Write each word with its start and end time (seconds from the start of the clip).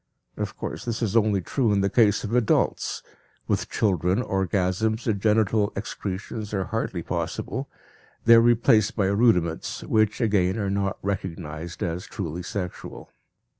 Of 0.35 0.57
course, 0.57 0.83
this 0.83 1.03
is 1.03 1.15
only 1.15 1.41
true 1.41 1.71
in 1.71 1.81
the 1.81 1.87
case 1.87 2.23
of 2.23 2.33
adults; 2.33 3.03
with 3.47 3.69
children 3.69 4.23
orgasms 4.23 5.05
and 5.05 5.21
genital 5.21 5.71
excretions 5.75 6.55
are 6.55 6.63
hardly 6.63 7.03
possible; 7.03 7.69
they 8.25 8.33
are 8.33 8.41
replaced 8.41 8.95
by 8.95 9.05
rudiments 9.05 9.83
which, 9.83 10.19
again, 10.19 10.57
are 10.57 10.71
not 10.71 10.97
recognized 11.03 11.83
as 11.83 12.07
truly 12.07 12.41
sexual. 12.41 13.11